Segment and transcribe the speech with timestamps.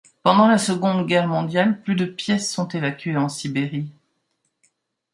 [0.23, 3.91] Pendant la Seconde Guerre mondiale plus de pièces sont évacuées en Sibérie.